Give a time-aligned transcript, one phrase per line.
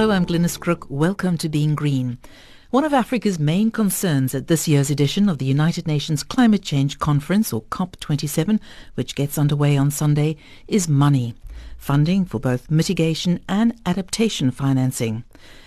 [0.00, 0.86] Hello, I'm Glynis Crook.
[0.88, 2.16] Welcome to Being Green.
[2.70, 6.98] One of Africa's main concerns at this year's edition of the United Nations Climate Change
[6.98, 8.60] Conference, or COP27,
[8.94, 10.36] which gets underway on Sunday,
[10.66, 11.34] is money.
[11.76, 15.22] Funding for both mitigation and adaptation financing.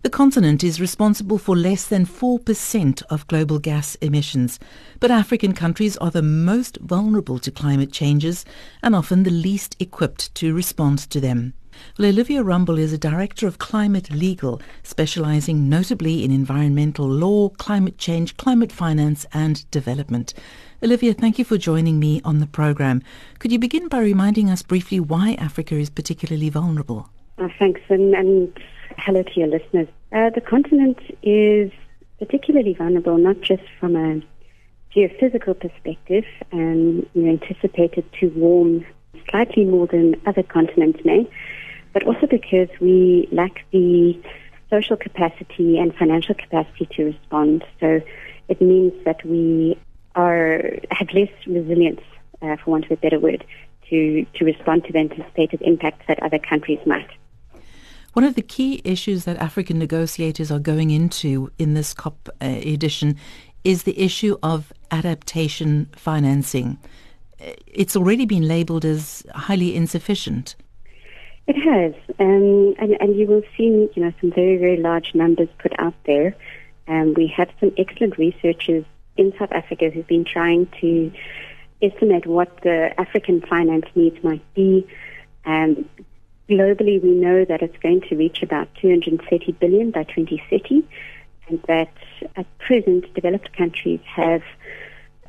[0.00, 4.58] The continent is responsible for less than 4% of global gas emissions,
[5.00, 8.46] but African countries are the most vulnerable to climate changes
[8.82, 11.52] and often the least equipped to respond to them.
[11.98, 17.98] Well, Olivia Rumble is a director of Climate Legal, specializing notably in environmental law, climate
[17.98, 20.34] change, climate finance, and development.
[20.82, 23.02] Olivia, thank you for joining me on the program.
[23.38, 27.08] Could you begin by reminding us briefly why Africa is particularly vulnerable?
[27.38, 28.52] Uh, thanks, and, and
[28.98, 29.88] hello to your listeners.
[30.12, 31.70] Uh, the continent is
[32.18, 34.20] particularly vulnerable, not just from a
[34.94, 38.86] geophysical perspective, and we're anticipated to warm
[39.30, 41.28] slightly more than other continents may,
[41.92, 44.20] but also because we lack the
[44.70, 47.64] social capacity and financial capacity to respond.
[47.80, 48.00] So
[48.48, 49.78] it means that we
[50.14, 52.00] are have less resilience,
[52.42, 53.44] uh, for want of a better word,
[53.90, 57.08] to, to respond to the anticipated impacts that other countries might.
[58.14, 62.46] One of the key issues that African negotiators are going into in this COP uh,
[62.46, 63.16] edition
[63.64, 66.78] is the issue of adaptation financing.
[67.66, 70.56] It's already been labelled as highly insufficient.
[71.46, 75.48] It has, um, and, and you will see, you know, some very, very large numbers
[75.58, 76.34] put out there.
[76.88, 78.84] Um, we have some excellent researchers
[79.16, 81.12] in South Africa who've been trying to
[81.82, 84.86] estimate what the African finance needs might be.
[85.44, 85.88] Um,
[86.48, 90.82] globally, we know that it's going to reach about 230 billion by 2030,
[91.48, 91.92] and that
[92.36, 94.42] at present, developed countries have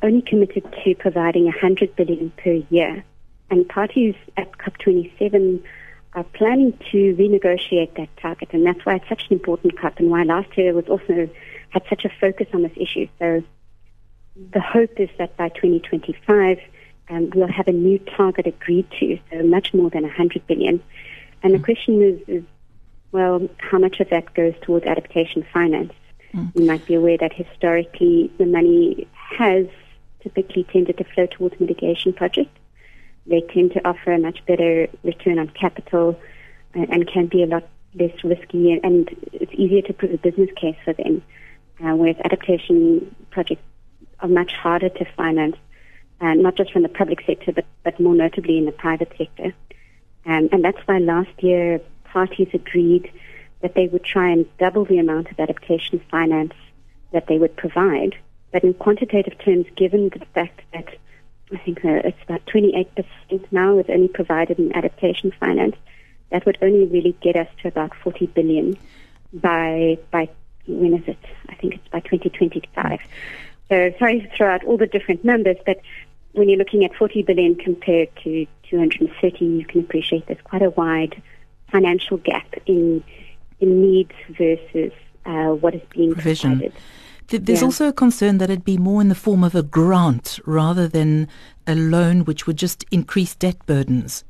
[0.06, 3.04] only committed to providing 100 billion per year.
[3.50, 5.62] And parties at COP27
[6.14, 10.10] are planning to renegotiate that target, and that's why it's such an important COP, and
[10.10, 11.28] why last year was also
[11.70, 13.06] had such a focus on this issue.
[13.18, 13.42] So
[14.52, 16.58] the hope is that by 2025,
[17.08, 20.82] um, we'll have a new target agreed to, so much more than 100 billion.
[21.42, 22.44] And the question is, is,
[23.12, 25.92] well, how much of that goes towards adaptation finance?
[26.34, 26.52] Mm.
[26.54, 29.06] You might be aware that historically the money
[29.38, 29.66] has
[30.26, 32.58] typically tended to flow towards mitigation projects.
[33.26, 36.18] They tend to offer a much better return on capital
[36.74, 40.18] and, and can be a lot less risky, and, and it's easier to put a
[40.18, 41.22] business case for them.
[41.80, 43.62] Uh, whereas adaptation projects
[44.20, 45.56] are much harder to finance,
[46.20, 49.54] uh, not just from the public sector, but, but more notably in the private sector.
[50.24, 53.12] Um, and that's why last year parties agreed
[53.60, 56.54] that they would try and double the amount of adaptation finance
[57.12, 58.16] that they would provide.
[58.56, 60.96] But in quantitative terms, given the fact that
[61.52, 63.04] I think uh, it's about 28%
[63.50, 65.76] now is only provided in adaptation finance,
[66.30, 68.78] that would only really get us to about 40 billion
[69.34, 70.30] by, by
[70.66, 71.18] when is it?
[71.50, 72.98] I think it's by 2025.
[73.68, 75.78] So sorry to throw out all the different numbers, but
[76.32, 80.70] when you're looking at 40 billion compared to 230, you can appreciate there's quite a
[80.70, 81.20] wide
[81.70, 83.04] financial gap in
[83.60, 84.92] in needs versus
[85.26, 86.52] uh, what is being Provision.
[86.52, 86.72] provided.
[87.28, 87.66] There's yeah.
[87.66, 91.28] also a concern that it'd be more in the form of a grant rather than
[91.66, 94.24] a loan, which would just increase debt burdens.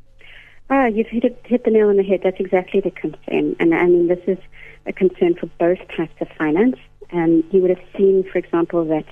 [0.71, 2.21] Ah, you've hit, it, hit the nail on the head.
[2.25, 3.55] That's exactly the concern.
[3.61, 4.39] And I mean, this is
[4.87, 6.77] a concern for both types of finance.
[7.13, 9.07] Um, you would have seen, for example, that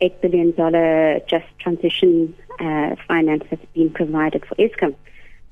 [0.00, 0.54] $8 billion
[1.26, 4.94] just transition uh, finance that's been provided for Eskom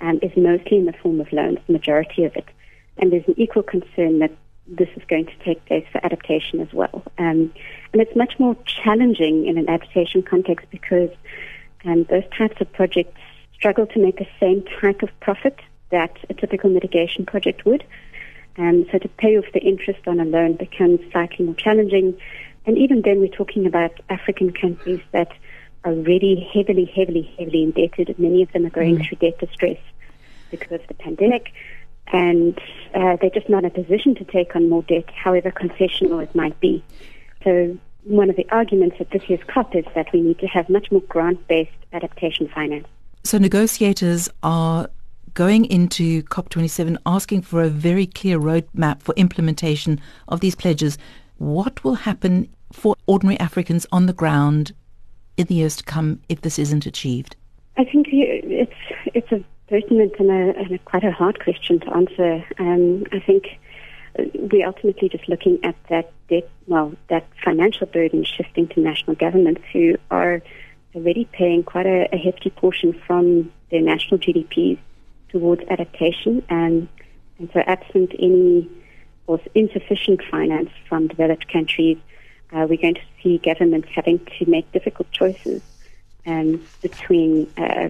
[0.00, 2.46] um, is mostly in the form of loans, the majority of it.
[2.98, 4.30] And there's an equal concern that
[4.66, 7.02] this is going to take place for adaptation as well.
[7.18, 7.52] Um,
[7.92, 11.10] and it's much more challenging in an adaptation context because
[11.84, 13.20] um, those types of projects
[13.54, 15.58] struggle to make the same type of profit
[15.90, 17.84] that a typical mitigation project would.
[18.56, 22.18] Um, so to pay off the interest on a loan becomes slightly more challenging.
[22.66, 25.32] And even then, we're talking about African countries that
[25.84, 28.18] are already heavily, heavily, heavily indebted.
[28.18, 29.06] Many of them are going mm.
[29.06, 29.78] through debt distress
[30.50, 31.52] because of the pandemic
[32.08, 32.58] and
[32.94, 36.34] uh, they're just not in a position to take on more debt, however concessional it
[36.34, 36.82] might be.
[37.42, 40.68] So one of the arguments at this year's COP is that we need to have
[40.68, 42.86] much more grant-based adaptation finance.
[43.24, 44.88] So negotiators are
[45.32, 50.98] going into COP27 asking for a very clear roadmap for implementation of these pledges.
[51.38, 54.72] What will happen for ordinary Africans on the ground
[55.36, 57.36] in the years to come if this isn't achieved?
[57.76, 58.72] I think it's
[59.06, 62.44] it's a pertinent and, a, and a quite a hard question to answer.
[62.58, 63.58] Um, I think
[64.34, 69.62] we're ultimately just looking at that debt, well, that financial burden shifting to national governments
[69.72, 70.42] who are
[70.94, 74.78] already paying quite a, a hefty portion from their national GDPs
[75.30, 76.44] towards adaptation.
[76.48, 76.88] And,
[77.38, 78.70] and so absent any
[79.26, 81.98] or insufficient finance from developed countries,
[82.52, 85.62] uh, we're going to see governments having to make difficult choices
[86.26, 87.88] um, between uh,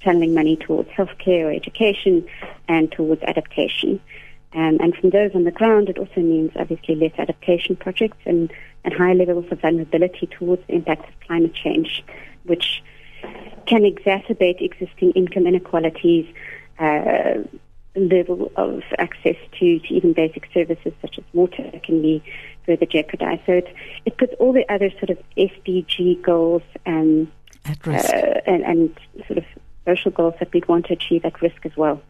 [0.00, 2.26] channeling money towards healthcare or education
[2.68, 4.00] and towards adaptation.
[4.52, 8.50] Um, and from those on the ground, it also means obviously less adaptation projects and,
[8.84, 12.04] and higher levels of vulnerability towards the impacts of climate change,
[12.44, 12.82] which
[13.66, 16.26] can exacerbate existing income inequalities,
[16.78, 17.42] uh,
[17.96, 22.22] level of access to, to even basic services such as water can be
[22.66, 23.42] further jeopardized.
[23.46, 27.32] So it, it puts all the other sort of SDG goals um,
[27.64, 28.12] at risk.
[28.12, 29.00] Uh, and, and
[29.86, 32.02] social goals that we'd want to achieve at risk as well.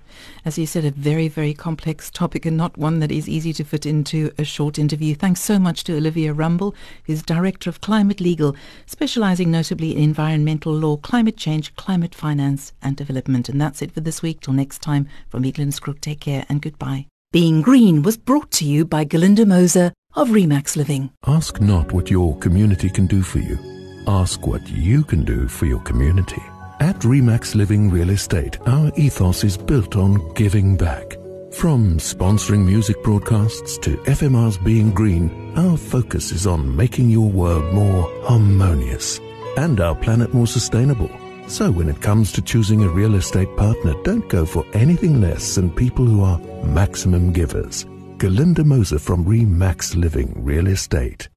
[0.44, 3.64] As you said, a very, very complex topic and not one that is easy to
[3.64, 5.14] fit into a short interview.
[5.14, 6.74] Thanks so much to Olivia Rumble,
[7.04, 8.56] who's Director of Climate Legal,
[8.86, 13.48] specializing notably in environmental law, climate change, climate finance and development.
[13.48, 14.40] And that's it for this week.
[14.40, 17.06] Till next time, from Glynis Crook, take care and goodbye.
[17.32, 21.10] Being Green was brought to you by Galinda Moser of Remax Living.
[21.26, 23.58] Ask not what your community can do for you.
[24.06, 26.42] Ask what you can do for your community.
[26.80, 31.12] At Remax Living Real Estate, our ethos is built on giving back.
[31.52, 37.72] From sponsoring music broadcasts to FMR's Being Green, our focus is on making your world
[37.72, 39.20] more harmonious
[39.56, 41.10] and our planet more sustainable.
[41.48, 45.54] So when it comes to choosing a real estate partner, don't go for anything less
[45.54, 47.86] than people who are maximum givers.
[48.18, 51.30] Galinda Moser from Remax Living Real Estate.